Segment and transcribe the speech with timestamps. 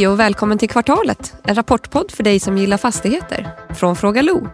[0.00, 3.48] Hej och välkommen till Kvartalet, en rapportpodd för dig som gillar fastigheter.
[3.74, 4.46] Från Fråga Lo.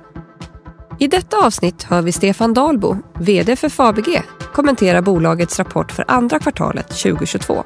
[0.98, 4.22] I detta avsnitt hör vi Stefan Dahlbo, VD för Fabege,
[4.52, 7.64] kommentera bolagets rapport för andra kvartalet 2022.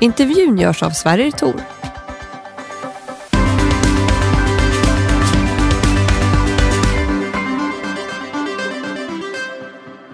[0.00, 1.60] Intervjun görs av Sverrir Thor.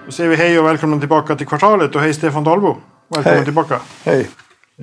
[0.05, 2.77] Då säger vi hej och välkommen tillbaka till kvartalet och hej Stefan Dahlbo.
[3.07, 3.45] Välkommen Hej.
[3.45, 3.79] tillbaka.
[4.05, 4.29] Hej.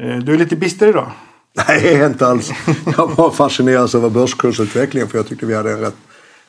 [0.00, 1.10] Eh, Du är lite bister idag.
[1.68, 2.50] Nej, inte alls.
[2.96, 5.96] Jag var fascinerad över börskursutvecklingen för jag tyckte vi hade en, rätt,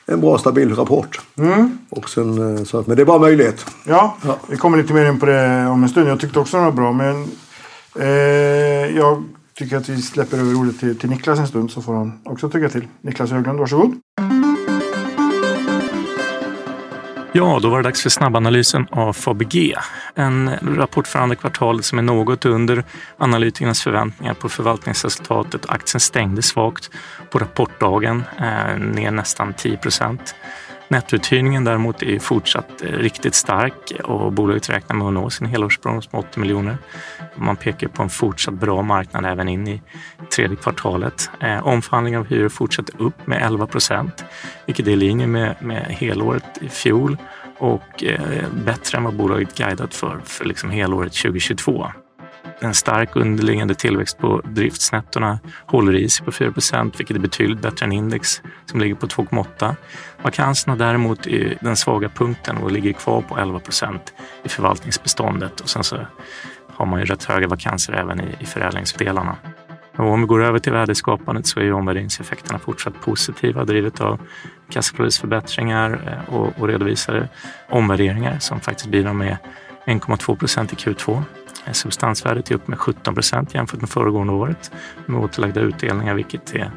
[0.06, 1.20] en bra stabil rapport.
[1.90, 3.66] Och sen, eh, så att, men det är bara möjlighet.
[3.84, 4.38] Ja, Ja.
[4.48, 6.08] vi kommer lite mer in på det om en stund.
[6.08, 7.24] Jag tyckte också den var bra men
[8.00, 9.24] eh, jag
[9.58, 12.48] tycker att vi släpper över ordet till, till Niklas en stund så får han också
[12.48, 12.86] tycka till.
[13.00, 13.94] Niklas Höglund, varsågod.
[17.36, 19.74] Ja, då var det dags för snabbanalysen av Fabege.
[20.14, 22.84] En rapport för andra kvartalet som är något under
[23.18, 25.66] analytikernas förväntningar på förvaltningsresultatet.
[25.68, 26.90] Aktien stängde svagt
[27.30, 30.34] på rapportdagen, eh, ner nästan 10 procent.
[30.88, 36.12] Nettouthyrningen däremot är fortsatt eh, riktigt stark och bolaget räknar med att nå sin helårsprognos
[36.12, 36.78] med 80 miljoner.
[37.34, 39.82] Man pekar på en fortsatt bra marknad även in i
[40.36, 41.30] tredje kvartalet.
[41.40, 44.24] Eh, Omförhandling omförhandlingen av hyror fortsätter upp med 11 procent,
[44.66, 47.16] vilket är i linje med, med helåret i fjol
[47.58, 51.86] och eh, bättre än vad bolaget guidat för, för liksom helåret 2022.
[52.60, 57.86] En stark underliggande tillväxt på driftsnettona håller i sig på 4% vilket är betydligt bättre
[57.86, 59.74] än index som ligger på 2,8.
[60.22, 63.98] Vakanserna däremot är den svaga punkten och ligger kvar på 11%
[64.44, 65.98] i förvaltningsbeståndet och sen så
[66.68, 69.36] har man ju rätt höga vakanser även i, i förädlingsdelarna.
[69.96, 74.20] Och om vi går över till värdeskapandet så är ju omvärderingseffekterna fortsatt positiva drivet av
[74.70, 77.28] kassaflödesförbättringar eh, och, och redovisade
[77.68, 79.36] omvärderingar som faktiskt bidrar med
[79.86, 81.22] 1,2 procent i Q2.
[81.66, 84.70] Eh, substansvärdet är upp med 17 procent jämfört med föregående året
[85.06, 86.70] med återlagda utdelningar, vilket är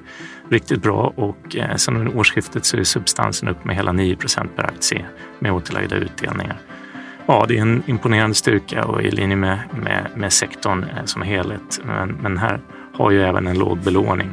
[0.50, 1.14] riktigt bra.
[1.16, 5.06] Och eh, sen under årsskiftet så är substansen upp med hela 9 procent per aktie
[5.40, 6.58] med återlagda utdelningar.
[7.26, 11.22] Ja, det är en imponerande styrka och i linje med, med, med sektorn eh, som
[11.22, 11.82] helhet.
[11.84, 12.62] Men, men här
[12.94, 14.32] har ju även en låg belåning,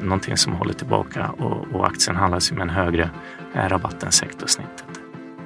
[0.00, 3.10] någonting som håller tillbaka och, och aktien handlas ju med en högre
[3.54, 4.84] rabatt än sektorsnittet.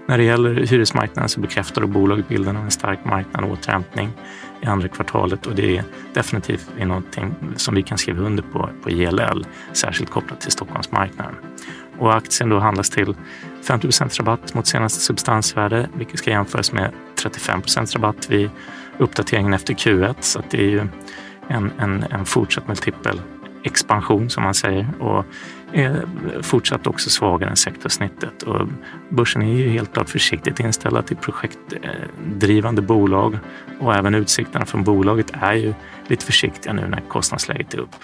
[0.06, 4.10] När det gäller hyresmarknaden så bekräftar bolaget bilden av en stark marknad och återhämtning
[4.62, 5.84] i andra kvartalet och det är
[6.14, 11.34] definitivt är någonting som vi kan skriva under på på JLL, särskilt kopplat till Stockholmsmarknaden.
[11.98, 13.14] Och aktien då handlas till
[13.62, 18.50] 50% rabatt mot senaste substansvärde, vilket ska jämföras med 35% rabatt vid
[18.98, 20.14] uppdateringen efter Q1.
[20.20, 20.88] Så att det är ju
[21.48, 23.20] en, en, en fortsatt multipel
[23.62, 25.24] expansion som man säger och
[25.72, 26.06] är
[26.42, 28.42] fortsatt också svagare än sektorsnittet.
[28.42, 28.68] Och
[29.08, 33.38] börsen är ju helt klart försiktigt inställd till projektdrivande bolag
[33.80, 35.74] och även utsikterna från bolaget är ju
[36.06, 37.96] lite försiktiga nu när kostnadsläget är upp.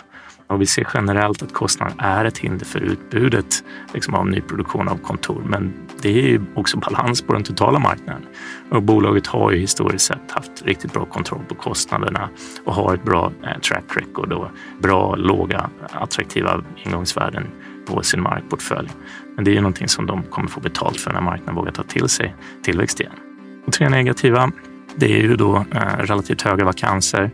[0.48, 3.64] Och vi ser generellt att kostnaden är ett hinder för utbudet
[3.94, 5.42] liksom av nyproduktion av kontor.
[5.46, 5.72] Men
[6.02, 8.22] det är ju också balans på den totala marknaden.
[8.70, 12.28] Och bolaget har ju historiskt sett haft riktigt bra kontroll på kostnaderna
[12.64, 14.48] och har ett bra eh, track record och
[14.82, 17.46] bra, låga, attraktiva ingångsvärden
[17.86, 18.90] på sin markportfölj.
[19.36, 21.82] Men det är ju någonting som de kommer få betalt för när marknaden vågar ta
[21.82, 23.12] till sig tillväxt igen.
[23.66, 24.50] Och tre negativa,
[24.96, 27.30] det är ju då eh, relativt höga vakanser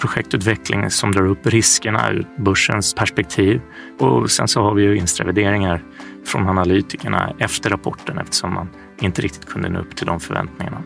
[0.00, 3.60] projektutveckling som drar upp riskerna ur börsens perspektiv.
[3.98, 5.82] Och sen så har vi ju vinstrevideringar
[6.26, 8.68] från analytikerna efter rapporten eftersom man
[9.00, 10.82] inte riktigt kunde nå upp till de förväntningarna.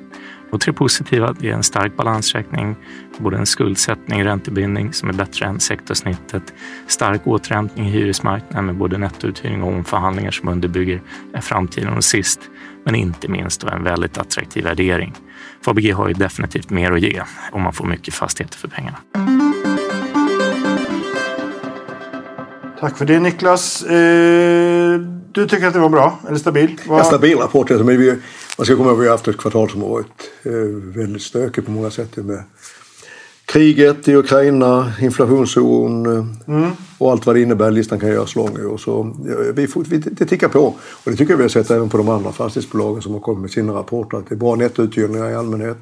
[0.51, 2.77] Och tre positiva, det är en stark balansräkning,
[3.19, 6.55] både en skuldsättning och räntebindning som är bättre än sektorsnittet,
[6.87, 11.03] stark återhämtning i hyresmarknaden med både nettouthyrning och omförhandlingar som underbygger
[11.41, 12.41] framtiden och sist,
[12.85, 15.15] men inte minst en väldigt attraktiv värdering.
[15.65, 18.99] Fabege har ju definitivt mer att ge om man får mycket fastigheter för pengarna.
[22.81, 23.83] Tack för det Niklas.
[23.83, 25.01] Eh,
[25.33, 26.81] du tycker att det var bra eller stabil?
[26.87, 27.71] Vad- En stabil rapport.
[27.71, 28.19] alltså, Men vi,
[28.59, 30.53] man ska komma ihåg att vi har haft ett kvartal som har varit eh,
[31.03, 32.17] väldigt stökigt på många sätt.
[32.17, 32.43] Med
[33.53, 36.07] kriget i Ukraina, inflationsoron
[36.47, 37.71] eh, och allt vad det innebär.
[37.71, 38.67] Listan kan göras lång.
[38.67, 39.17] Och så,
[39.55, 40.61] vi vi, det tickar på.
[41.05, 43.41] Och det tycker jag vi har sett även på de andra fastighetsbolagen som har kommit
[43.41, 44.17] med sina rapporter.
[44.17, 45.79] Att det är bra nettouthyrningar i allmänhet.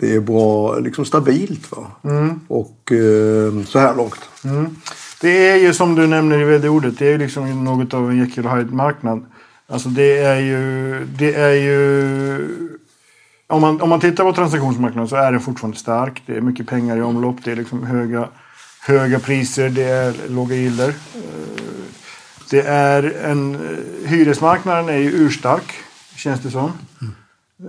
[0.00, 1.72] Det är bra, liksom stabilt.
[1.72, 1.86] Va?
[2.48, 4.20] Och eh, så här långt.
[5.20, 8.18] Det är ju som du nämner i vd-ordet, det är ju liksom något av en
[8.18, 9.26] Jekyll och Hyde-marknad.
[9.68, 11.04] Alltså det är ju...
[11.18, 12.75] Det är ju
[13.46, 16.22] om, man, om man tittar på transaktionsmarknaden så är den fortfarande stark.
[16.26, 17.36] Det är mycket pengar i omlopp.
[17.44, 18.28] Det är liksom höga,
[18.82, 19.68] höga priser.
[19.68, 20.94] Det är låga gilder.
[22.50, 23.54] Det är en...
[23.54, 25.72] eh, Hyresmarknaden är ju urstark,
[26.16, 26.72] känns det som.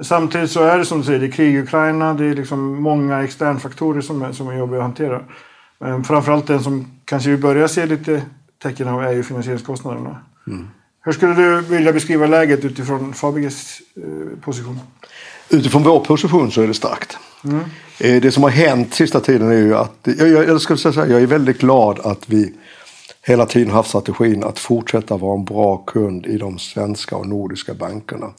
[0.01, 2.13] Samtidigt så är det som du säger, det är krig i Ukraina.
[2.13, 5.21] Det är liksom många externfaktorer som är, som är jobbiga att hantera.
[5.79, 8.21] Men framförallt den som kanske vi börjar se lite
[8.63, 10.21] tecken av är ju finansieringskostnaderna.
[11.03, 14.79] Hur skulle du vilja beskriva läget utifrån Fabeges eh, position?
[15.49, 17.17] Utifrån vår position så är det starkt.
[17.43, 17.63] Mm.
[18.21, 21.21] Det som har hänt sista tiden är ju att, jag, jag, jag, ska säga, jag
[21.21, 22.53] är väldigt glad att vi
[23.27, 27.73] hela tiden haft strategin att fortsätta vara en bra kund i de svenska och nordiska
[27.73, 28.31] bankerna.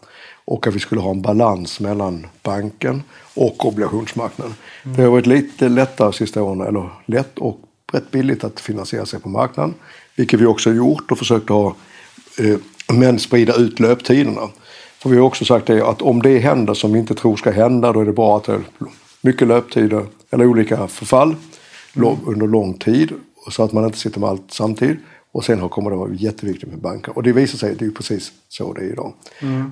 [0.45, 3.03] Och att vi skulle ha en balans mellan banken
[3.35, 4.55] och obligationsmarknaden.
[4.83, 7.61] Det har varit lite lättare sista åren, eller lätt och
[7.93, 9.75] rätt billigt att finansiera sig på marknaden.
[10.17, 11.75] Vilket vi också har gjort och försökt ha,
[12.39, 12.59] eh,
[12.93, 14.49] men sprida ut löptiderna.
[14.99, 17.51] För vi har också sagt det att om det händer som vi inte tror ska
[17.51, 18.61] hända då är det bra att det är
[19.21, 21.37] mycket löptider eller olika förfall
[22.27, 23.13] under lång tid
[23.51, 24.99] så att man inte sitter med allt samtidigt.
[25.33, 27.17] Och sen kommer det vara jätteviktigt med banker.
[27.17, 29.13] Och det visar sig, det är precis så det är idag.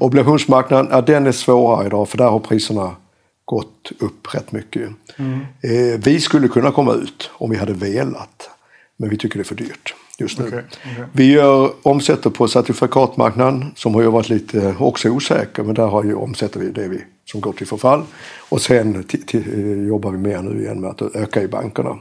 [0.00, 2.96] Obligationsmarknaden, ja, den är svårare idag för där har priserna
[3.44, 4.88] gått upp rätt mycket.
[5.60, 8.50] Eh, vi skulle kunna komma ut om vi hade velat.
[8.96, 10.44] Men vi tycker det är för dyrt just nu.
[10.46, 11.04] Okej, okej.
[11.12, 15.62] Vi gör, omsätter på certifikatmarknaden som har ju varit lite också osäker.
[15.62, 18.02] Men där har ju, omsätter vi det vi, som går till förfall.
[18.48, 21.96] Och sen eh, jobbar vi mer nu igen med att öka i bankerna.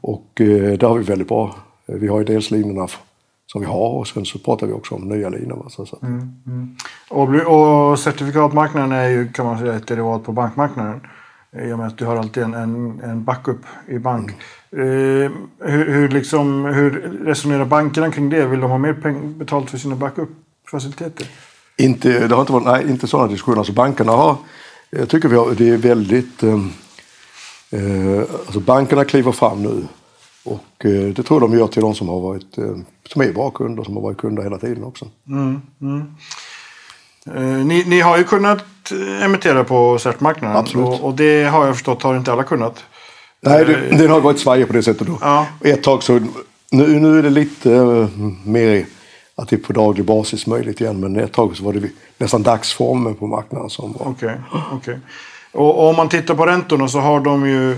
[0.00, 1.54] Och eh, där har vi väldigt bra.
[1.88, 2.98] Eh, Vi har ju dels linorna f-
[3.46, 5.56] som vi har och sen så pratar vi också om nya linor.
[5.56, 5.96] va, Så, så.
[5.96, 6.02] att-
[7.10, 11.00] Och, bli- och certifikatmarknaden är ju kan man säga ett derivat på bankmarknaden.
[11.52, 14.30] I och med att du har alltid en, en, en backup i bank.
[14.70, 16.90] Eh, hur, hur, liksom, hur
[17.24, 18.46] resonerar bankerna kring det?
[18.46, 21.26] Vill de ha mer peng, betalt för sina backup-faciliteter?
[21.76, 23.58] Inte, det har inte varit nej, inte sådana diskussioner.
[23.58, 24.36] Alltså bankerna har,
[24.90, 26.66] jag tycker vi har, det är väldigt, eh,
[27.70, 29.84] eh, alltså bankerna kliver fram nu.
[30.44, 32.76] Och eh, det tror jag de gör till de som har varit, eh,
[33.08, 35.04] som är bra kunder, som har varit kunder hela tiden också.
[35.04, 35.54] Eh,
[37.64, 40.56] ni, ni har ju kunnat eh, emittera på certmarknaden.
[40.56, 40.86] Absolut.
[40.86, 42.84] Och, och det har jag förstått har inte alla kunnat.
[43.40, 45.18] Nej, det, den har varit svajig på det sättet då.
[45.20, 45.46] Ja.
[45.64, 46.20] Ett tag så,
[46.70, 48.08] nu, nu är det lite eh,
[48.44, 48.86] mer
[49.36, 51.00] att det är på daglig basis möjligt igen.
[51.00, 51.88] Men ett tag så var det
[52.18, 54.08] nästan dagsformen på marknaden som var.
[54.08, 54.34] Okej,
[54.72, 54.98] okej.
[55.52, 57.76] Och, och om man tittar på räntorna så har de ju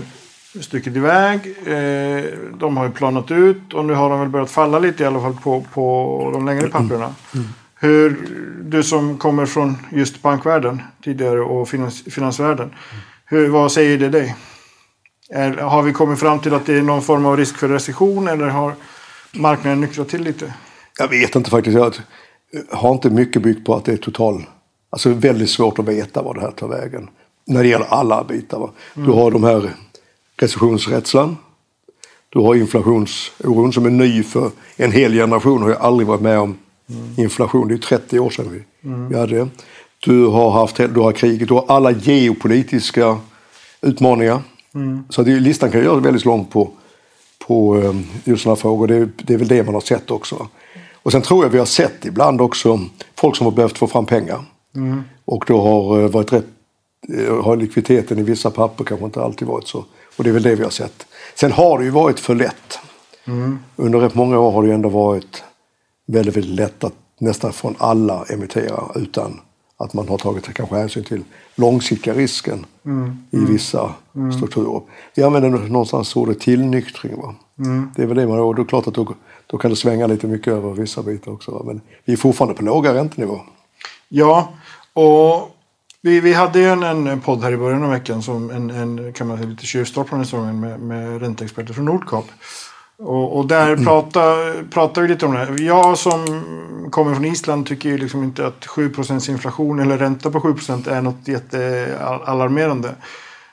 [0.61, 1.39] stuckit iväg.
[1.65, 2.23] Eh,
[2.59, 5.21] de har ju planat ut och nu har de väl börjat falla lite i alla
[5.21, 7.15] fall på, på de längre papperna.
[7.83, 8.29] Hur,
[8.63, 12.73] du som kommer från just bankvärlden tidigare och finans, finansvärlden.
[13.25, 14.35] Hur, vad säger det dig?
[15.29, 18.27] Är, har vi kommit fram till att det är någon form av risk för recession
[18.27, 18.73] eller har
[19.31, 20.53] marknaden nyktrat till lite?
[20.99, 21.77] Jag vet inte faktiskt.
[21.77, 21.93] Jag
[22.69, 24.45] har inte mycket byggt på att det är total...
[24.89, 27.09] Alltså väldigt svårt att veta vad det här tar vägen.
[27.47, 28.59] När det gäller alla bitar.
[28.59, 28.71] Va?
[28.93, 29.73] Du har de här
[30.37, 31.37] recessionsrädslan.
[32.29, 35.61] Du har inflationsoron som är ny för en hel generation.
[35.61, 36.57] Har ju aldrig varit med om
[37.17, 37.67] inflation.
[37.67, 38.63] Det är 30 år sedan vi,
[39.09, 39.47] vi hade det.
[39.99, 41.47] Du har haft du har kriget.
[41.47, 43.17] Du har alla geopolitiska
[43.81, 44.41] utmaningar.
[45.09, 46.69] Så det, listan kan göras väldigt lång på,
[47.47, 48.87] på eh, just sådana frågor.
[48.87, 50.47] Det, är- det är väl det man har sett också.
[51.03, 52.79] Och sen tror jag vi har sett ibland också
[53.15, 54.43] folk som har behövt få fram pengar.
[55.25, 56.45] Och då har eh, varit rätt,
[57.27, 59.85] eh, har likviditeten i vissa papper kanske inte alltid varit så.
[60.17, 61.05] Och det är väl det vi har sett.
[61.35, 62.79] Sen har det ju varit för lätt.
[63.75, 65.43] Under rätt många år har det ju ändå varit
[66.11, 69.39] väldigt, väldigt lätt att nästan från alla emittera utan
[69.77, 71.23] att man har tagit kanske hänsyn till
[71.55, 72.65] långsiktiga risken
[73.31, 73.93] i vissa
[74.37, 74.81] strukturer.
[75.15, 77.21] Vi använder någonstans ordet tillnyktring.
[77.21, 77.35] Va?
[77.95, 79.13] Det är väl det man och är det klart att då,
[79.47, 81.51] då kan det svänga lite mycket över vissa bitar också.
[81.51, 81.61] Va?
[81.65, 83.41] Men vi är fortfarande på låga räntenivåer.
[84.09, 84.53] Ja,
[84.93, 85.57] och
[86.01, 89.13] vi, vi hade ju en, en podd här i början av veckan som en, en
[89.13, 92.25] kan man säga, lite tjuvstart på den här säsongen med, med ränteexperter från Nordkap.
[93.03, 95.61] Och, och där pratar, pratar vi lite om det här.
[95.61, 96.43] Jag som
[96.91, 101.01] kommer från Island tycker ju liksom inte att 7% inflation eller ränta på 7% är
[101.01, 102.89] något jättealarmerande.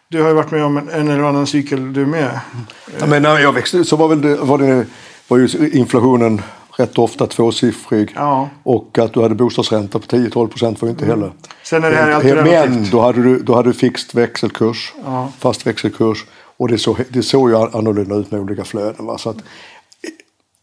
[0.08, 2.40] Du har ju varit med om en, en eller annan cykel du med.
[3.00, 4.86] Ja, men när jag växte så var, väl det, var, det,
[5.28, 6.42] var ju inflationen
[6.76, 8.12] rätt ofta tvåsiffrig.
[8.16, 8.48] Ja.
[8.62, 11.32] Och att du hade bostadsränta på 10-12 procent var ju inte heller.
[11.62, 12.90] Sen är det här alltid Men relativt.
[12.90, 14.92] då hade du, då hade du fixt växelkurs.
[15.04, 15.28] Ja.
[15.38, 16.24] Fast växelkurs.
[16.58, 19.06] Och det såg, det såg ju annorlunda ut med olika flöden.
[19.06, 19.18] Va?
[19.18, 19.36] Så att,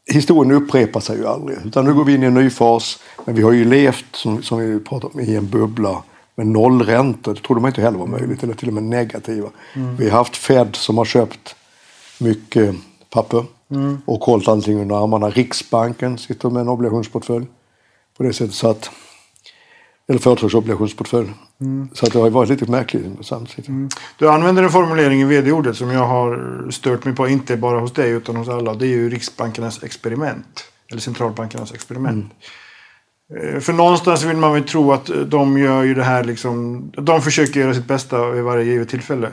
[0.06, 1.58] historien upprepar sig ju aldrig.
[1.66, 3.00] Utan nu går vi in i en ny fas.
[3.26, 6.04] Men vi har ju levt, som, som vi pratar om, i en bubbla
[6.36, 7.34] med nollräntor.
[7.34, 8.44] Det trodde man inte heller var möjligt.
[8.44, 9.50] Eller till och med negativa.
[9.98, 11.56] Vi har haft Fed som har köpt
[12.20, 12.76] mycket
[13.10, 13.46] papper.
[14.06, 15.30] Och hållit allting under armarna.
[15.30, 17.46] Riksbanken sitter med en obligationsportfölj.
[18.18, 18.90] På det sättet så att
[20.08, 21.30] eller företagsobligationsportfölj.
[21.94, 23.94] Så att det har varit lite märkligt samtidigt.
[24.18, 27.94] Du använder en formulering i vd-ordet som jag har stört mig på, inte bara hos
[27.94, 28.74] dig utan hos alla.
[28.74, 30.64] Det är ju Riksbankernas experiment.
[30.92, 32.26] Eller centralbankernas experiment.
[32.26, 32.48] Eh,
[33.62, 36.82] För någonstans vill man väl tro att de gör ju det här liksom.
[36.98, 39.30] De försöker göra sitt bästa vid varje givet tillfälle.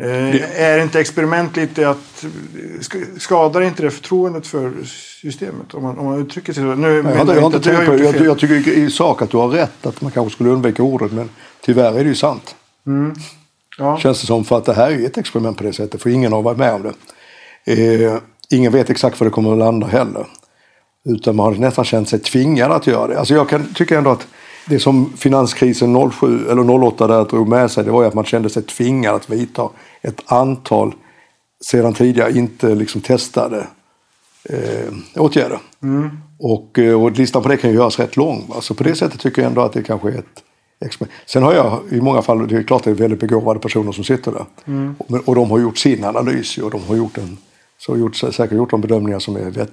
[0.00, 2.24] Eh, Är inte experiment lite att
[2.80, 4.72] sk- skadar inte det förtroendet för
[5.22, 5.74] systemet?
[5.74, 6.74] Om man, om man uttrycker sig så.
[6.74, 7.84] Nu Jag, inte- jag, har inte det.
[7.92, 8.24] gjort jag, fel.
[8.24, 11.28] jag tycker i sak att du har rätt att man kanske skulle undvika ordet men
[11.60, 12.54] tyvärr är det ju sant.
[13.78, 13.98] Ja.
[13.98, 16.32] Känns det som för att det här är ett experiment på det sättet för ingen
[16.32, 18.04] har varit med om det.
[18.04, 18.16] Eh,
[18.50, 20.26] ingen vet exakt var det kommer att landa heller.
[21.04, 23.18] Utan man har nästan känt sig tvingad att göra det.
[23.18, 24.26] Alltså jag kan tycka ändå att
[24.68, 28.24] det som finanskrisen 07 eller 08 där drog med sig det var ju att man
[28.24, 29.68] kände sig tvingad att vidta
[30.02, 30.94] ett antal
[31.64, 33.66] sedan tidigare inte liksom testade
[34.50, 35.58] eh, åtgärder.
[36.38, 38.50] Och, eh, och listan på det kan ju göras rätt lång.
[38.60, 40.42] Så på det sättet tycker jag ändå att det kanske är ett
[40.84, 41.20] experiment.
[41.26, 44.04] Sen har jag i många fall, det är klart det är väldigt begåvade personer som
[44.04, 44.44] sitter där.
[44.98, 47.36] Och, men- och de har gjort sin analys och de har gjort en,
[47.78, 49.70] så gjort, säkert gjort de bedömningar som är vet,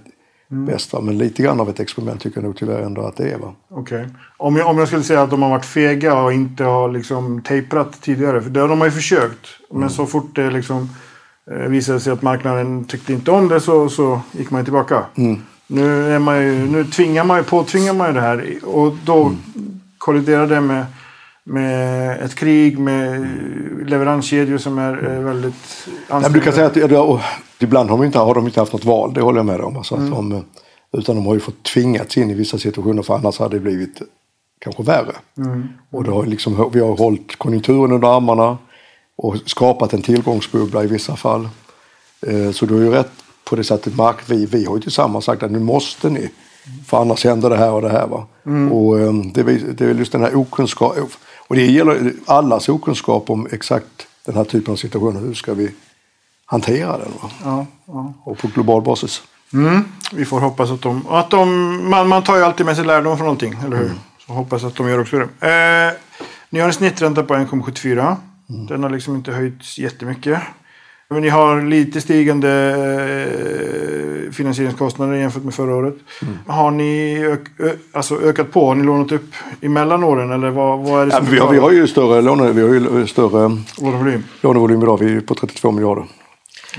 [0.51, 0.93] bäst.
[0.93, 1.01] Va?
[1.01, 3.37] Men lite grann av ett experiment tycker jag nog tyvärr ändå att det är.
[3.37, 3.53] Va?
[3.69, 4.07] Okej.
[4.37, 7.41] Om, jag, om jag skulle säga att de har varit fega och inte har liksom
[7.41, 8.41] tejprat tidigare.
[8.41, 9.47] För det, de har ju försökt.
[9.71, 10.89] Men så fort det liksom
[11.51, 15.05] eh, visade sig att marknaden tyckte inte om det så, så gick man tillbaka.
[15.67, 18.55] Nu, är man ju, nu tvingar man ju, påtvingar man ju det här.
[18.63, 19.35] Och då
[19.97, 20.85] kolliderar det med,
[21.43, 23.27] med ett krig med
[23.85, 26.77] leveranskedjor som är eh, väldigt men du kan säga att
[27.63, 29.77] ibland har de, inte, har de inte haft något val, det håller jag med om.
[29.77, 30.41] Alltså att de, eh,
[30.93, 34.01] utan de har ju fått tvingats in i vissa situationer för annars hade det blivit
[34.59, 35.15] kanske värre.
[35.91, 38.57] Och det har liksom, vi har hållit konjunkturen under armarna
[39.17, 41.49] och skapat en tillgångsbubbla i vissa fall.
[42.27, 43.11] Eh, Så du har ju rätt
[43.43, 43.95] på det sättet.
[43.95, 46.29] Mark, vi, vi har ju tillsammans sagt att nu måste ni.
[46.87, 48.07] För annars händer det här och det här.
[48.07, 48.27] Va?
[48.71, 50.95] Och eh, det, är- det är just den här okunskap.
[51.47, 55.19] Och det gäller allas okunskap om exakt den här typen av situationer.
[55.19, 55.71] Hur ska vi
[56.51, 57.11] hantera den?
[57.21, 57.29] Va?
[57.43, 58.13] Ja, ja.
[58.23, 59.21] Och på global basis.
[59.53, 59.83] Mm.
[60.13, 61.07] Vi får hoppas att de...
[61.09, 61.49] Att de
[61.89, 63.91] man, man tar ju alltid med sig lärdom från någonting, eller hur?
[64.27, 65.47] Så hoppas att de gör också det.
[65.47, 65.93] Eh,
[66.49, 68.15] ni har en snittränta på 1,74.
[68.67, 70.39] Den har liksom inte höjts jättemycket.
[71.09, 72.49] Men ni har lite stigande
[74.25, 75.95] eh, finansieringskostnader jämfört med förra året.
[76.47, 78.67] Har ni ök, ö, alltså ökat på?
[78.67, 80.31] Har ni lånat upp emellan åren?
[80.31, 82.61] Eller vad, vad är det Ja, som vi, har, vi har ju större, låne, vi
[82.61, 84.23] har ju större Lånevolym?
[84.41, 84.97] lånevolym idag.
[84.99, 86.05] Vi är på 32 miljarder.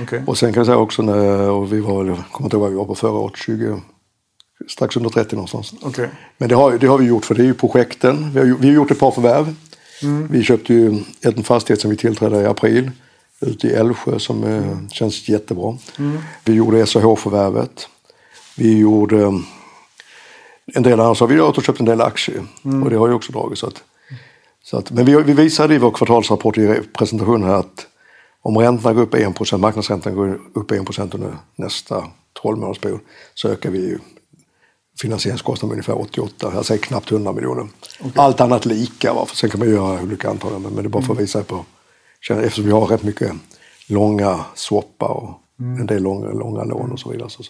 [0.00, 0.22] Okej.
[0.26, 2.70] Och sen kan jag säga också när och vi var, jag kommer inte ihåg vad
[2.70, 3.80] vi var på förra året, 20,
[4.68, 5.74] strax under 30 någonstans.
[5.82, 6.08] Okej.
[6.38, 8.30] Men det har, det har vi gjort för det är ju projekten.
[8.32, 9.54] Vi har, vi har gjort ett par förvärv.
[10.30, 12.90] Vi köpte ju en fastighet som vi tillträdde i april
[13.40, 15.78] ute i Älvsjö som eh, känns jättebra.
[16.44, 17.88] Vi gjorde SAH-förvärvet.
[18.56, 19.32] Vi gjorde eh,
[20.74, 21.18] en del annat.
[21.18, 22.42] Så har vi också köpt en del aktier
[22.84, 23.58] och det har ju också dragit.
[23.58, 23.82] Så att,
[24.64, 27.86] så att, men vi, vi visade i vår kvartalsrapport i presentationen här att
[28.42, 33.00] om räntorna går upp 1 procent, marknadsräntan går upp 1 procent under nästa 12 månadersperiod
[33.34, 33.98] så ökar vi ju
[35.00, 37.68] finansieringskostnaden med ungefär 88, jag säger knappt 100 miljoner.
[38.16, 39.26] Allt annat lika, va?
[39.26, 41.64] för sen kan man göra olika antaganden men det är bara för att visa på,
[42.30, 43.32] eftersom vi har rätt mycket
[43.88, 47.30] långa swappar och en del långa, långa lån och så vidare.
[47.30, 47.42] Så,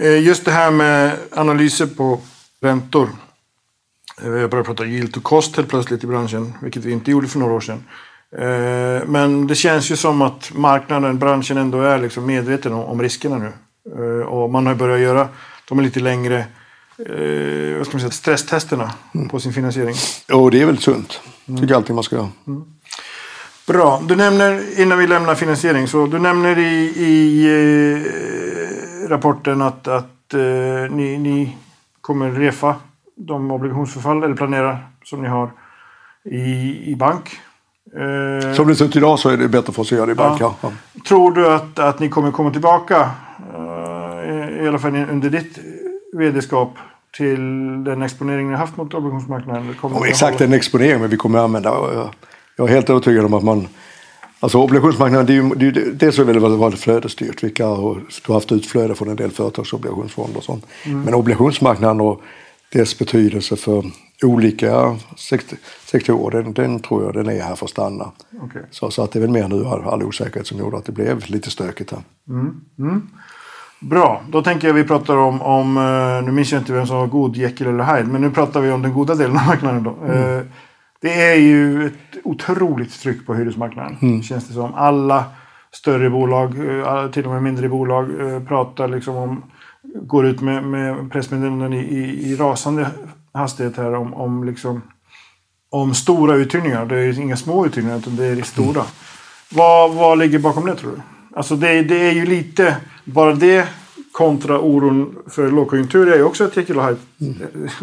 [0.00, 2.20] Eh, Just det här med analyser på
[2.60, 3.08] räntor.
[4.22, 7.10] Eh, Vi har börjat prata yield to cost helt plötsligt i branschen, vilket vi inte
[7.10, 7.84] gjorde för några år sedan.
[8.38, 13.02] Eh, Men det känns ju som att marknaden, branschen ändå är liksom medveten om, om
[13.02, 13.52] riskerna nu.
[13.96, 15.28] Eh, Och man har börjat göra
[15.68, 16.38] de är lite längre
[16.98, 18.90] eh, vad ska man säga, stresstesterna
[19.30, 19.94] på sin finansiering.
[20.32, 21.20] och det är väl sunt.
[21.46, 22.28] tycker jag alltid man ska göra.
[23.66, 24.02] Bra.
[24.08, 30.34] Du nämner, innan vi lämnar finansiering, så du nämner i, i eh, rapporten att, att
[30.34, 30.40] eh,
[30.90, 31.56] ni, ni
[32.00, 32.74] kommer refa
[33.16, 35.50] de obligationsförfall, eller planerar, som ni har
[36.24, 37.40] i, i bank.
[37.94, 40.12] Eh, Som det ser ut idag så är det bättre för oss att göra det
[40.12, 40.40] i bank.
[40.40, 40.54] Ja.
[40.60, 40.72] Ja.
[41.08, 43.10] Tror du att, att ni kommer komma tillbaka,
[43.54, 45.58] eh, i alla fall under ditt
[46.12, 46.74] vd-skap,
[47.16, 49.74] till den exponering ni har haft mot obligationsmarknaden?
[49.80, 51.70] Kommer att exakt hålla- en exponering men vi kommer att använda.
[52.56, 53.68] Jag, är helt övertygad om att man
[54.40, 57.44] Alltså obligationsmarknaden, det är ju, det är ju, dels så är det väl varit flödesstyrt.
[57.44, 60.66] Vilka, och du har haft utflöde från en del företagsobligationsfonder och sånt.
[60.84, 62.20] Men obligationsmarknaden och
[62.72, 63.84] dess betydelse för
[64.22, 65.54] olika sekt-
[65.84, 68.12] sektorer, den, den tror jag den är här för att stanna.
[68.42, 68.62] Okej.
[68.70, 71.24] Så, så att det är väl mer nu all, osäkerhet som gjorde att det blev
[71.30, 72.00] lite stökigt här.
[73.80, 76.96] Bra, då tänker jag vi pratar om, om eh, nu minns jag inte vem som
[76.96, 79.82] var god, Jekyll eller Hyde, men nu pratar vi om den goda delen av marknaden
[79.82, 80.12] då.
[80.12, 80.40] Eh,
[81.00, 81.92] Det är ju ett
[82.24, 84.74] otroligt tryck på hyresmarknaden, känns det som.
[84.74, 85.24] Alla
[85.72, 88.06] större bolag, eh, till och med mindre bolag,
[88.48, 89.42] pratar liksom om,
[90.02, 92.86] går ut med, med pressmeddelanden i, i, i rasande
[93.36, 94.82] hastighet här om, om liksom
[95.70, 96.86] om stora uthyrningar.
[96.86, 98.82] Det är inga små uthyrningar utan det är stora.
[99.54, 101.02] Vad, vad ligger bakom det tror du?
[101.36, 103.68] Alltså det, det är ju lite, bara det
[104.12, 107.00] kontra oron för lågkonjunktur är ju också ett Jekyll och Hyde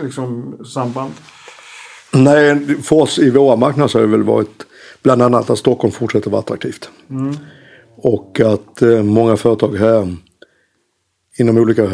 [0.03, 1.13] liksom, samband.
[2.13, 4.65] Nej, för oss i våra marknader så har det väl varit
[5.03, 6.89] bland annat att Stockholm fortsätter vara attraktivt.
[7.95, 10.15] Och att eh, många företag här
[11.39, 11.91] inom olika,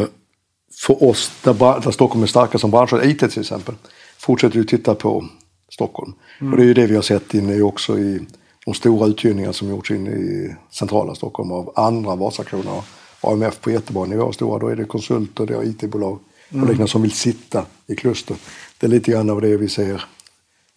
[0.74, 3.74] för oss där, där Stockholm är starka som bransch, IT till exempel,
[4.18, 5.28] fortsätter ju titta på
[5.72, 6.12] Stockholm.
[6.50, 8.20] Och det är ju det vi har sett inne också i
[8.64, 12.82] de stora uthyrningar som gjorts inne i centrala Stockholm av andra Vasakronan
[13.20, 14.32] och AMF på jättebra nivå.
[14.32, 16.18] Stora, då är det konsulter, det är IT-bolag
[16.50, 18.36] och liknande som vill sitta i kluster.
[18.78, 20.04] Det är lite grann av det vi ser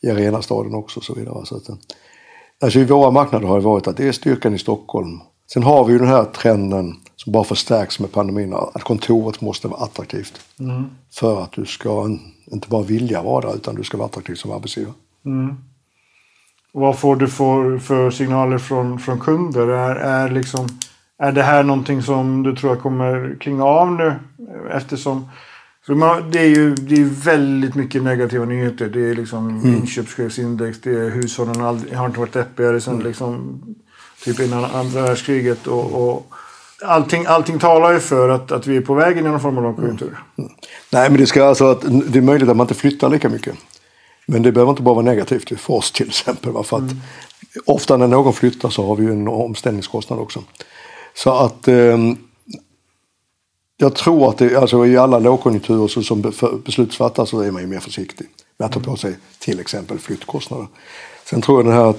[0.01, 1.45] i Arenastaden också och så vidare.
[1.45, 1.75] Så att, eh,
[2.61, 5.19] alltså I våra marknader har det varit att det är styrkan i Stockholm.
[5.53, 8.53] Sen har vi ju den här trenden som bara förstärks med pandemin.
[8.53, 10.41] Att kontoret måste vara attraktivt.
[11.11, 12.09] För att du ska
[12.45, 14.93] inte bara vilja vara där utan du ska vara attraktiv som arbetsgivare.
[16.71, 19.67] Vad får du för, för signaler från, från kunder?
[19.67, 20.67] Är, är, liksom,
[21.17, 24.13] är det här någonting som du tror kommer klinga av nu?
[24.71, 25.29] Eftersom
[25.87, 28.89] man, det är ju det är väldigt mycket negativa nyheter.
[28.89, 33.61] Det är liksom inköpschefsindex, det är hushållen aldrig, har inte varit deppigare sedan liksom,
[34.23, 35.67] typ innan andra världskriget.
[35.67, 36.33] Och, och
[36.85, 39.57] allting, allting talar ju för att, att vi är på väg in i någon form
[39.57, 40.17] av lågkonjunktur.
[40.91, 43.55] Nej, men det, ska alltså att, det är möjligt att man inte flyttar lika mycket.
[44.25, 46.51] Men det behöver inte bara vara negativt för oss till exempel.
[46.51, 46.91] va, För att
[47.65, 50.43] Ofta när någon flyttar så har vi ju en omställningskostnad också.
[51.15, 52.17] Så att ehm,
[53.77, 57.39] jag tror att det, alltså i alla lågkonjunkturer så som be- för- beslut fattas så
[57.41, 60.67] är man ju mer försiktig med att ta på sig till exempel flyttkostnader.
[61.25, 61.93] Sen tror jag den här,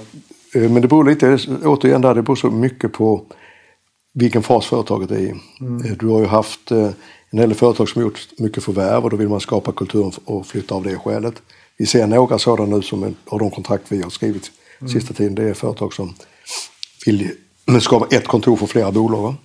[0.55, 3.21] eh, men det beror lite, återigen där, det beror så mycket på
[4.15, 5.29] vilken fas företaget är i.
[5.85, 6.89] Eh, Du har ju haft eh,
[7.29, 10.11] en hel del företag som har gjort mycket förvärv och då vill man skapa kulturen
[10.25, 11.33] och flytta av det skälet.
[11.77, 14.51] Vi ser några sådana nu som en- av de kontrakt vi har skrivit
[14.93, 15.35] sista tiden.
[15.35, 16.13] Det är företag som
[17.05, 17.31] vill
[17.81, 19.21] skapa ett kontor för flera bolag.
[19.21, 19.35] va?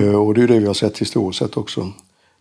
[0.00, 1.92] Eh, Och det är ju det vi har sett historiskt sett också.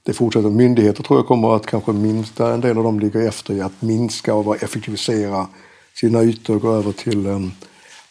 [0.04, 0.50] Det fortsätter.
[0.50, 3.82] Myndigheter tror jag kommer att kanske minska, en del av dem ligger efter i att
[3.82, 5.48] minska och effektivisera
[5.96, 7.50] sina ytor och gå över till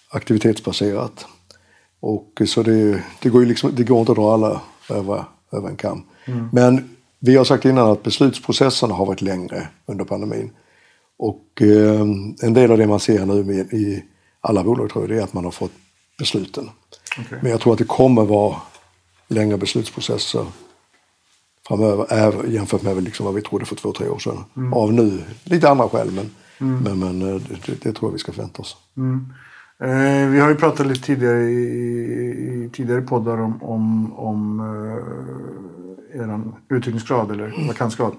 [0.09, 1.27] aktivitetsbaserat.
[2.07, 5.69] Och så det, det, går ju liksom, det går inte att dra alla över, över
[5.69, 6.03] en kam.
[6.53, 10.51] Men vi har sagt innan att beslutsprocesserna har varit längre under pandemin.
[11.19, 12.01] Och eh,
[12.42, 14.05] en del av det man ser nu med, i
[14.40, 15.73] alla bolag tror jag det är att man har fått
[16.19, 16.71] besluten.
[17.42, 18.57] Men jag tror att det kommer vara
[19.29, 20.47] längre beslutsprocesser
[21.69, 24.45] framöver jämfört med liksom vad vi trodde för två, tre år sedan.
[24.73, 26.31] Av nu, lite andra skäl men,
[26.83, 28.77] men, men eh, det, det tror jag vi ska förvänta oss.
[29.82, 36.20] Eh, vi har ju pratat lite tidigare i, i tidigare poddar om, om, om eh,
[36.20, 38.12] eran uthyrningsgrad eller vakansgrad.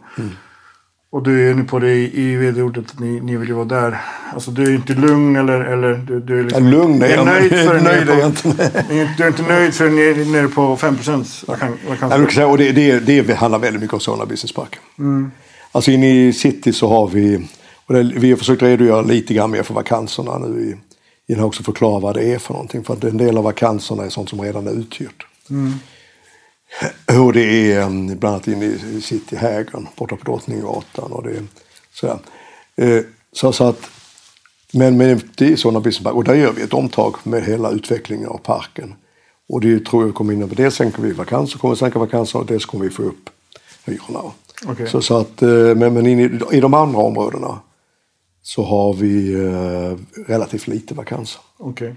[1.10, 3.66] Och du är nu på det i, i vd-ordet att ni, ni vill ju vara
[3.66, 4.02] där.
[4.34, 7.26] Alltså du är inte lugn eller, eller du, du är liksom Ja, lugn är jag,
[7.26, 8.84] nöjd men- för nöjd är jag inte.
[9.18, 12.50] Du är inte nöjd för ni är nere på 5 procents vakansgrad.
[12.50, 14.78] och det, det, det handlar väldigt mycket om Solna Business Park.
[15.72, 17.48] Alltså inne i city så har vi,
[17.86, 20.76] och det, vi har försökt redogöra lite grann mer för vakanserna nu i,
[21.28, 22.84] innan också förklara vad det är för någonting.
[22.84, 25.26] För att en del av vakanserna är sånt som redan är uthyrt.
[27.26, 31.30] Och det är um, bland annat inne i city Hägern borta på Drottninggatan och det
[31.30, 31.44] är
[31.94, 32.20] sådär.
[32.76, 33.90] Eh, så, så att,
[34.72, 37.72] men, men det är sådana business park och där gör vi ett omtag med hela
[37.72, 38.96] utvecklingen av parken.
[39.50, 42.66] Och det tror jag kommer innebära, dels sänker vi vakanser, kommer sänka vakanser och dels
[42.66, 43.30] kommer vi få upp
[43.86, 44.22] hyrorna.
[44.68, 44.88] Okej.
[44.88, 47.60] Så, så att, eh, men, men i, i de andra områdena
[48.48, 51.42] så har vi eh, relativt lite vakanser.
[51.58, 51.96] Okej.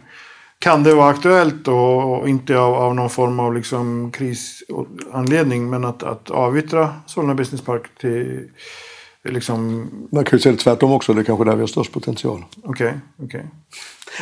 [0.58, 5.84] Kan det vara aktuellt då, och inte av, av någon form av liksom krisanledning, men
[5.84, 8.48] att, att avyttra Solna Business Park till
[9.24, 11.92] liksom, Man kan ju säga det tvärtom också, det är kanske där vi har störst
[11.92, 12.44] potential.
[12.62, 13.46] okej, okej,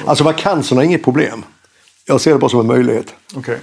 [0.05, 1.45] Alltså vakanserna är inget problem.
[2.07, 3.14] Jag ser det bara som en möjlighet.
[3.37, 3.59] okej.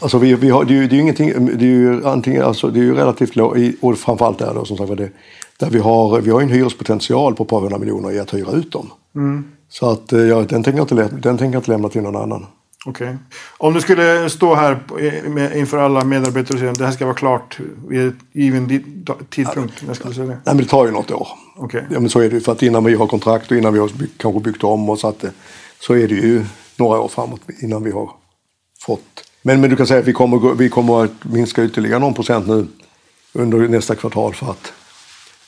[0.00, 2.42] Alltså vi, vi har, det, är ju, det är ju ingenting, det är ju antingen,
[2.42, 5.10] alltså det är ju relativt lågt, och framförallt där då som sagt det,
[5.58, 8.52] där vi har, vi har en hyrespotential på ett par hundra miljoner i att hyra
[8.52, 8.90] ut dem.
[9.68, 12.16] Så att eh, ja, den, tänker jag inte, den tänker jag inte lämna till någon
[12.16, 12.46] annan.
[12.86, 13.16] Okej.
[13.58, 14.78] Om du skulle stå här
[15.56, 18.68] inför alla medarbetare och säga att det här ska vara klart vid given
[19.30, 19.82] tidpunkt.
[19.86, 20.32] När skulle du säga det?
[20.32, 21.28] Nej men det tar ju något år.
[21.56, 21.86] Okej.
[21.90, 23.78] Ja men så är det ju för att innan vi har kontrakt och innan vi
[23.78, 25.24] har by- kanske byggt om och så att
[25.80, 26.44] så är det ju
[26.76, 28.10] några år framåt innan vi har
[28.80, 29.24] fått.
[29.42, 32.46] Men, men du kan säga att vi kommer, vi kommer att minska ytterligare någon procent
[32.46, 32.66] nu
[33.32, 34.72] under nästa kvartal för att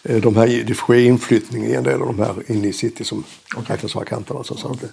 [0.03, 3.25] de här, det sker inflyttning i en del av de här inne i city som
[3.67, 4.35] räknas som vakanta.
[4.35, 4.89] Alltså, så att det,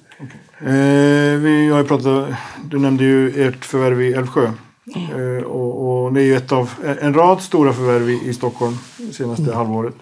[0.60, 2.30] Eh, vi har ju pratat,
[2.66, 4.52] du nämnde ju ert förvärv i Älvsjö.
[4.96, 6.70] Eh, och, och det är ju ett av
[7.02, 8.78] en rad stora förvärv i, i Stockholm
[9.12, 9.96] senaste halvåret.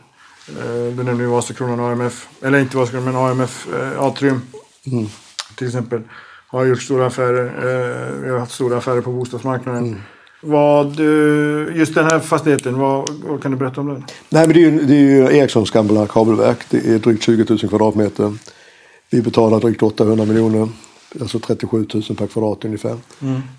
[0.48, 2.28] Eh, du nämnde ju Vasakronan och AMF.
[2.42, 4.42] Eller inte Vasakronan men AMF eh, Atrium.
[5.56, 6.02] Till exempel.
[6.48, 7.46] Har gjort stora affärer.
[7.46, 10.02] Eh, vi har haft stora affärer på bostadsmarknaden.
[10.46, 14.04] Vad, eh, just den här fastigheten, vad, vad kan du berätta om den?
[14.30, 16.58] Nej, men det är ju, det är ju Ericssons gamla kabelverk.
[16.70, 18.34] Det är drygt 20 000 kvadratmeter.
[19.10, 20.70] Vi betalar drygt 800 miljoner.
[21.22, 22.98] Alltså 37 000 per kvadrat ungefär.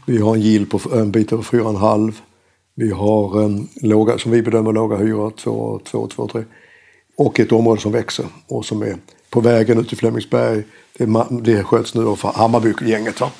[0.06, 2.12] Vi har en yield på en bit över 4,5.
[2.74, 6.44] Vi har en låga, som vi bedömer låga hyror, 2, 2, 2, 3.
[7.16, 8.96] Och ett område som växer och som är
[9.30, 10.62] på vägen ut till Flemingsberg.
[10.98, 13.20] Det, det sköts nu av Hammarbygänget.
[13.20, 13.30] Va?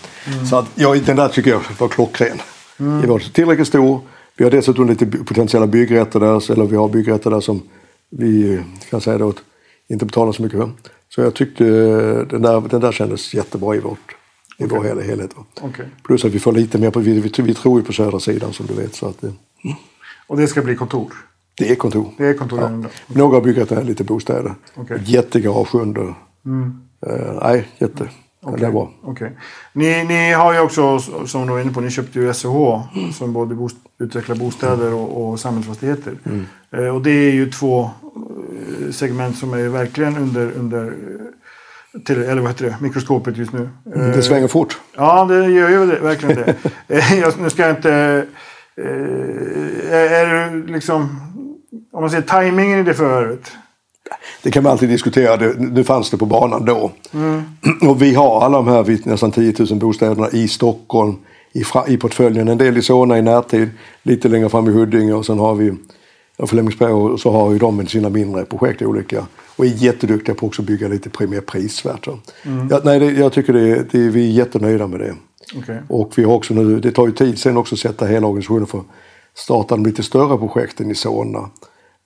[0.50, 2.38] Så att, ja, den där tycker jag var klockren.
[2.78, 4.00] Det var tillräckligt stor.
[4.36, 7.62] Vi har dessutom lite potentiella byggrätter där, eller vi har byggrätter där som
[8.10, 8.60] vi
[8.90, 9.42] kan säga då, att
[9.88, 10.70] inte betalar så mycket för.
[11.08, 14.16] Så jag tyckte eh, den där, den där kändes jättebra i, vårt,
[14.58, 15.30] i vår hel, helhet.
[15.60, 15.86] Okej.
[16.04, 18.52] Plus att vi får lite mer på, vi, vi, vi tror ju på södra sidan
[18.52, 18.94] som du vet.
[18.94, 19.30] Så att, eh,
[20.26, 21.12] Och det ska bli kontor?
[21.58, 22.10] det är kontor.
[22.18, 22.66] Det är kontor Ja.
[22.66, 22.88] ändå.
[23.06, 24.54] Några har byggt är lite bostäder.
[24.74, 25.00] Okej.
[25.04, 26.14] Jättegarage under.
[27.06, 28.08] Eh, nej, jätte.
[28.44, 28.60] Okay.
[28.60, 28.90] Det bra.
[29.02, 29.32] Okej.
[29.72, 33.32] Ni, ni har ju också, som du var inne på, ni köpte ju SOH som
[33.32, 36.12] både bost, utvecklar bostäder och, och samhällsfastigheter.
[36.24, 36.46] Mm.
[36.70, 42.22] Eh, och det är ju två eh, segment som är verkligen under, under eh, till,
[42.22, 43.68] eller vad heter det, mikroskopet just nu.
[43.96, 44.80] Eh, Det svänger fort.
[44.96, 46.54] Ja, det gör ju det, verkligen det.
[46.88, 48.26] Eh, jag, nu ska jag inte...
[48.76, 51.20] Eh, är, är liksom...
[51.92, 53.52] Om man säger tajmingen i det förvärvet.
[54.44, 55.36] Det kan man alltid diskutera.
[55.36, 56.90] Det, nu fanns det på banan då.
[57.88, 61.16] Och vi har alla de här nästan 10 000 bostäderna i Stockholm
[61.52, 62.48] i, i portföljen.
[62.48, 63.70] En del i Solna i närtid,
[64.02, 65.72] lite längre fram i Huddinge och sen har vi
[66.36, 69.26] ja, Flemingsberg och så har ju de sina mindre projekt olika.
[69.56, 72.06] Och är jätteduktiga på också att bygga lite mer prisvärt.
[72.06, 72.18] va.
[72.70, 75.14] Ja, nej, det, jag tycker det, det, vi är jättenöjda med det.
[75.56, 75.82] Okej.
[75.88, 78.66] Och vi har också nu, det tar ju tid sen också att sätta hela organisationen
[78.66, 78.86] för att
[79.34, 81.50] starta de lite större projekten i Solna.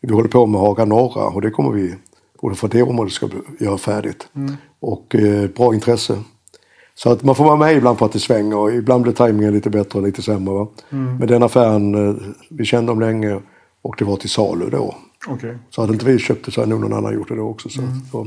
[0.01, 1.95] Vi håller på med Haga Norra och det kommer vi,
[2.43, 3.29] både för det området ska
[3.61, 4.29] göra färdigt.
[4.81, 6.19] Och eh, bra intresse.
[6.95, 9.53] Så att man får vara med ibland på att det svänger och ibland blir tajmingen
[9.55, 10.55] lite bättre och lite sämre.
[10.55, 10.67] Va?
[11.19, 12.15] Men den affären, eh,
[12.51, 13.41] vi kände dem länge
[13.83, 14.95] och det var till salu då.
[15.29, 15.59] Okej.
[15.71, 17.69] Så hade inte vi köpt det så hade nog någon annan gjort det då också.
[17.69, 17.81] Så,
[18.13, 18.27] så,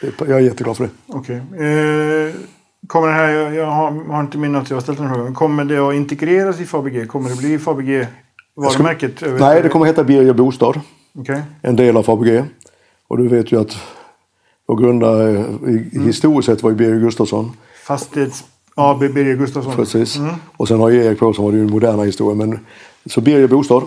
[0.00, 0.90] det- jag är jätteglad för det.
[1.06, 1.36] Okej.
[1.36, 2.34] Eh,
[2.86, 5.34] kommer det här, jag, jag har, har inte minne att jag har ställt den frågan.
[5.34, 7.06] Kommer det att integreras i Fabege?
[7.06, 8.08] Kommer det bli Fabege
[8.56, 9.22] varumärket?
[9.40, 10.80] Nej, det kommer heta Birger Bostad.
[11.18, 11.42] Okej.
[11.62, 12.44] en del av Fabege.
[13.12, 13.76] Och du vet ju att
[14.66, 17.50] vår grundare i- i historiskt sett var ju Birger Gustafsson.
[17.86, 18.44] Fastighets
[18.74, 19.72] AB Birger Gustafsson.
[19.76, 20.18] Precis.
[20.56, 22.38] Och sen har ju Erik på som var det ju den moderna historien.
[22.38, 22.58] Men,
[23.06, 23.82] så Birger Bostad.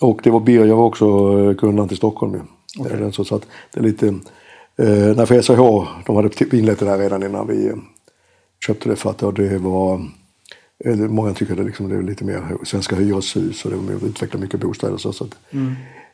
[0.00, 2.34] Och det var Birger var också eh, grundaren till Stockholm.
[2.34, 2.84] ju.
[2.86, 4.06] Är den Så, så att det är lite...
[4.76, 7.74] Eh, nej, för SRH, de hade inlett det där redan innan vi eh,
[8.66, 8.96] köpte det.
[8.96, 10.06] För att det var...
[10.84, 14.40] eh, Många tycker det, liksom, det är lite mer svenska hyreshus och det var utveckla
[14.40, 14.96] mycket bostäder.
[14.96, 15.30] Så, så att,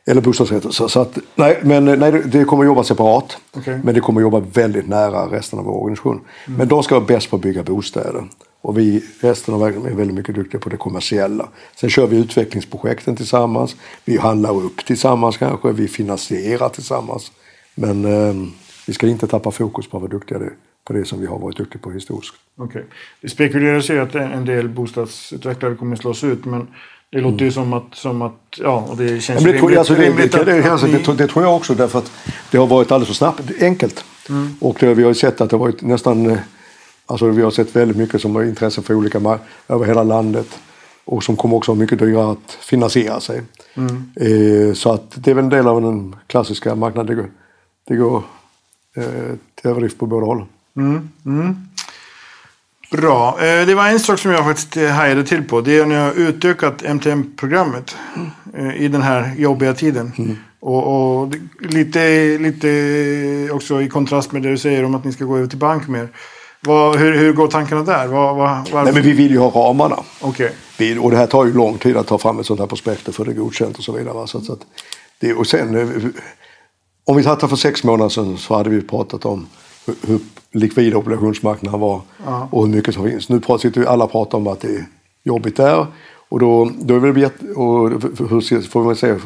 [0.07, 0.69] Eller bostadsrätter.
[0.69, 3.37] Så, så att, nej, men nej, det- det kommer jobba separat.
[3.57, 3.79] Okej.
[3.83, 6.21] Men det kommer jobba väldigt nära resten av vår organisation.
[6.45, 8.23] Men de ska vara bäst på att bygga bostäder.
[8.61, 11.47] Och vi, resten av världen, är väldigt mycket duktiga på det kommersiella.
[11.75, 13.75] Sen kör vi utvecklingsprojekten tillsammans.
[14.05, 15.71] Vi handlar upp tillsammans kanske.
[15.71, 17.31] Vi finansierar tillsammans.
[17.75, 18.33] Men eh,
[18.87, 20.39] vi ska inte tappa fokus på att vara duktiga
[20.87, 22.33] på det som vi har varit duktiga på historiskt.
[22.57, 22.85] Okej.
[23.21, 26.45] Det spekuleras ju att en del bostadsutvecklare kommer slås ut.
[26.45, 26.67] Men
[27.15, 29.43] det låter ju som att, som att ja, och det känns Mm.
[29.43, 31.55] Men det, rimligt- alltså, det, rimligt det, det, att alltså, ni- det, det tror jag
[31.55, 32.11] också därför att
[32.51, 34.05] det har varit alldeles för snabbt, enkelt.
[34.61, 36.37] Och det, vi har ju sett att det har varit nästan, eh,
[37.05, 40.47] alltså vi har sett väldigt mycket som har intresse för olika mark över hela landet.
[41.05, 43.41] Och som kommer också vara mycket dyrare att finansiera sig.
[44.15, 47.15] Eh, så att det är väl en del av den klassiska marknaden.
[47.15, 47.29] Det går,
[47.87, 48.23] det går
[48.97, 49.03] eh,
[49.55, 50.45] till överdrift på båda håll.
[52.97, 53.37] Bra.
[53.39, 55.61] Eh, Det var en sak som jag faktiskt eh, hajade till på.
[55.61, 57.95] Det är när har utökat MTM-programmet
[58.57, 60.37] eh, i den här jobbiga tiden.
[60.59, 62.69] Och, och det- lite, lite
[63.53, 65.87] också i kontrast med det du säger om att ni ska gå över till bank
[65.87, 66.09] mer.
[66.61, 68.07] Vad, hur, hur går tankarna där?
[68.07, 68.83] Vad, vad?
[68.83, 69.99] Nej men vi vill ju ha ramarna.
[70.21, 70.51] Okej.
[70.77, 73.07] Vi, och det här tar ju lång tid att ta fram ett sånt här prospekt
[73.07, 74.27] och få det godkänt och så vidare.
[74.27, 74.59] Så, så att
[75.19, 76.13] det, och sen,
[77.05, 79.47] om vi här för sex månader sedan så hade vi pratat om
[79.85, 80.19] hur, hur
[80.51, 82.01] likvida obligationsmarknaden var
[82.49, 83.29] och hur mycket som finns.
[83.29, 84.85] Nu pratar, sitter vi alla pratar om att det är
[85.23, 85.87] jobbigt där.
[86.29, 87.89] Och då, då är väl och
[88.29, 89.19] hur får man säga,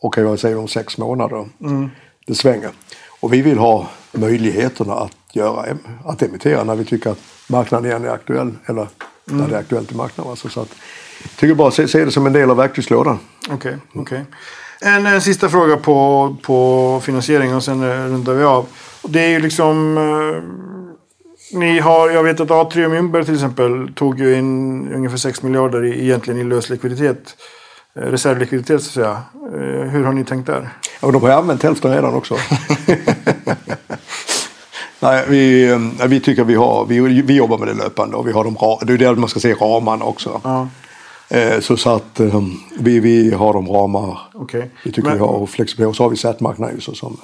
[0.00, 1.48] okej vad säger om sex månader?
[2.26, 2.70] Det svänger.
[3.20, 8.04] Och vi vill ha möjligheterna att, göra, att emittera när vi tycker att marknaden igen
[8.04, 8.52] är aktuell.
[8.66, 8.88] Eller
[9.24, 10.30] när det är aktuellt i marknaden.
[10.30, 10.74] Alltså, så att,
[11.22, 13.18] jag tycker bara se, se det som en del av verktygslådan.
[13.50, 14.24] Okej, okej.
[14.82, 18.66] En, en sista fråga på, på finansiering och sen eh, rundar vi av.
[19.02, 19.98] Det är ju liksom...
[19.98, 20.42] Eh,
[21.52, 25.42] ni har, jag vet att A3 och Mjölnberg till exempel tog ju in ungefär 6
[25.42, 27.36] miljarder i, egentligen i lös likviditet.
[27.96, 29.22] Eh, reservlikviditet så att säga.
[29.54, 30.68] Eh, hur har ni tänkt där?
[31.00, 32.36] Ja, de har ju använt hälften redan också.
[35.00, 38.44] Nej, vi, vi tycker vi har, vi, vi jobbar med det löpande och vi har
[38.44, 40.40] de det är det man ska se ramarna också.
[40.44, 40.68] Ja.
[41.30, 42.40] Eh, så, så att eh,
[42.78, 44.70] vi, vi har de ramar Okej.
[44.84, 45.88] vi tycker Men- vi har och flexibilitet.
[45.90, 47.16] Och så har vi Z-marknaden ju så som,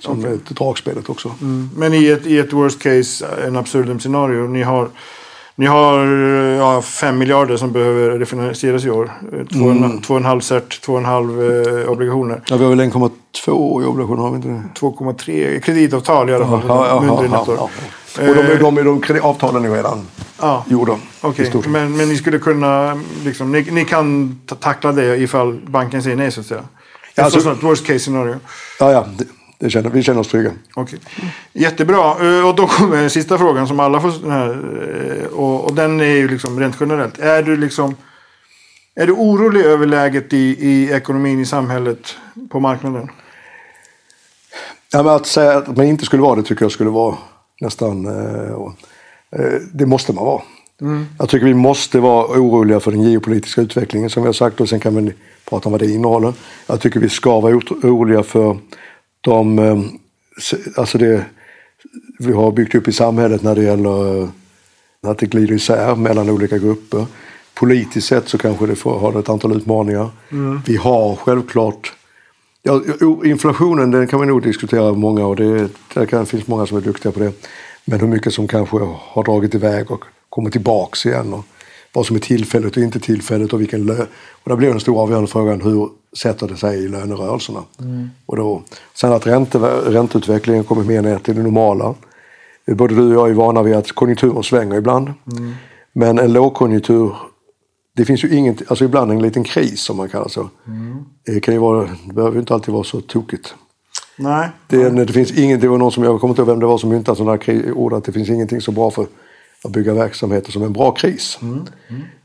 [0.00, 0.32] som okej.
[0.34, 1.30] ett dragspelet också.
[1.76, 4.46] Men i ett, i ett worst case, en absurdum scenario.
[4.46, 4.88] Ni har,
[5.54, 6.06] ni har
[6.58, 9.12] ja, fem miljarder som behöver refinansieras i år.
[9.32, 12.42] Eh, Två, och en, två och en halv cert, två och en halv eh, obligationer.
[12.48, 14.62] Ja, vi har väl 1,2 i obligationer, har vi inte det?
[14.80, 16.62] 2,3 kreditavtal i alla fall.
[16.68, 17.54] Ja, ja, mindre än ja, ett år.
[17.58, 17.68] ja,
[18.18, 18.28] ja.
[18.28, 20.06] Och de, de, de, de, de avtalen är redan
[20.46, 20.64] Ja.
[21.38, 21.72] i stort sett.
[21.72, 26.16] men, men ni skulle kunna, liksom, ni, ni kan ta- tackla det ifall banken säger
[26.16, 26.64] nej så att säga?
[27.14, 28.36] Ja, alltså, sånt worst case scenario.
[28.80, 29.24] Ja, ja, det,
[29.58, 30.50] det känner, vi känner oss trygga.
[30.74, 30.98] Okej.
[31.52, 31.98] Jättebra.
[32.38, 34.12] Eh, Och då kommer den sista frågan som alla får.
[34.22, 34.48] Den här,
[35.22, 37.18] eh, och, och den är ju liksom rent generellt.
[37.18, 37.96] Är du liksom
[38.94, 42.16] är du orolig över läget i, i ekonomin i samhället
[42.50, 43.10] på marknaden?
[44.92, 47.16] Ja, men att säga att man inte skulle vara det tycker jag skulle vara
[47.60, 48.06] nästan...
[48.06, 48.72] Eh,
[49.72, 50.42] det måste man vara.
[51.18, 54.68] Jag tycker vi måste vara oroliga för den geopolitiska utvecklingen som vi har sagt och
[54.68, 55.12] sen kan vi
[55.44, 56.32] prata om vad det innehåller.
[56.66, 58.58] Jag tycker vi ska vara oroliga för
[59.20, 59.58] de...
[59.58, 59.80] Eh,
[60.76, 61.24] alltså det
[62.18, 64.28] vi har byggt upp i samhället när det gäller eh,
[65.06, 67.06] att det glider isär mellan olika grupper.
[67.54, 70.10] Politiskt sett så kanske det får, har ett antal utmaningar.
[70.66, 71.92] Vi har självklart
[72.62, 72.82] Ja,
[73.24, 76.80] inflationen den kan vi nog diskutera många och det, det kan, finns många som är
[76.80, 77.32] duktiga på det.
[77.86, 81.34] Men hur mycket som kanske har dragit iväg och kommer tillbaks igen.
[81.34, 81.44] Och
[81.92, 84.06] vad som är tillfälligt och inte tillfälligt och vilken lön.
[84.30, 87.62] Och där blir den stora avgörande frågan hur sätter det sig i lönerörelserna.
[88.26, 88.62] Och då,
[88.94, 91.94] sen att ränte, ränteutvecklingen kommer mer ner till det normala.
[92.66, 95.12] Både du och jag är vana vid att konjunkturen svänger ibland.
[95.92, 97.14] Men en lågkonjunktur
[97.96, 100.48] det finns ju inget, alltså ibland en liten kris som man kallar så.
[101.26, 103.54] Det, kan ju vara, det behöver ju inte alltid vara så tokigt.
[104.18, 104.48] Nej.
[104.66, 106.78] Det, det finns inget, det var någon som, jag kommer inte ihåg vem det var
[106.78, 107.38] som myntade sådana
[107.74, 109.06] ord, att det finns ingenting så bra för
[109.64, 111.38] att bygga verksamheter som en bra kris.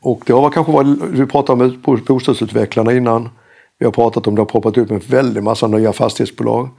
[0.02, 3.30] Och det har kanske varit, vi pratade om bo- bostadsutvecklarna innan.
[3.80, 6.70] Vi har pratat om det har poppat upp en väldig massa nya fastighetsbolag.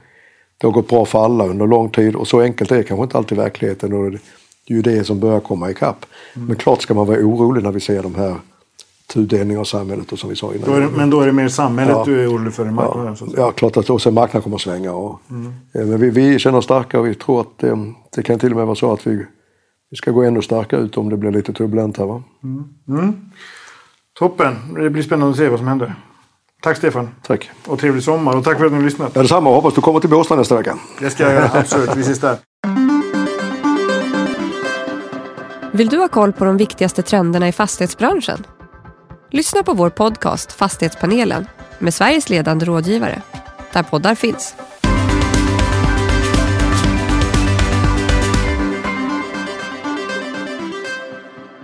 [0.57, 3.17] Det har gått bra för alla under lång tid och så enkelt är kanske inte
[3.17, 3.93] alltid verkligheten.
[3.93, 4.17] Och det
[4.73, 6.05] är ju det som börjar komma ikapp.
[6.33, 8.35] Men klart ska man vara orolig när vi ser de här
[9.13, 10.69] tudelningen av samhället och som vi sa innan.
[10.69, 12.03] Då är det, men då är det mer samhället Ja.
[12.05, 13.15] du är orolig för än marknaden?
[13.19, 14.93] Ja, ja, klart att och sen marknaden kommer att svänga.
[14.93, 15.19] Och,
[15.75, 17.63] eh, Men vi, vi känner oss starka och vi tror att
[18.15, 19.25] det kan till och med vara så att vi,
[19.91, 22.05] vi ska gå ännu starkare ut om det blir lite turbulent här.
[22.05, 22.23] Va?
[24.19, 24.55] Toppen.
[24.75, 25.95] Det blir spännande att se vad som händer.
[26.61, 27.09] Tack Stefan.
[27.27, 27.49] Tack.
[27.67, 28.37] Och trevlig sommar.
[28.37, 29.11] Och tack för att ni har lyssnat.
[29.15, 29.49] Ja, detsamma.
[29.49, 30.77] Hoppas du kommer till Båstad nästa vecka.
[30.99, 31.49] Det ska jag göra.
[31.53, 31.95] Absolut.
[31.95, 32.37] Vi ses där.
[35.71, 38.43] Vill du ha koll på de viktigaste trenderna i fastighetsbranschen?
[39.35, 41.47] Lyssna på vår podcast Fastighetspanelen
[41.79, 43.21] med Sveriges ledande rådgivare,
[43.71, 44.55] där poddar finns.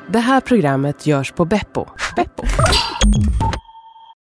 [0.07, 1.85] Det här programmet görs på Beppo.
[2.15, 2.43] Beppo.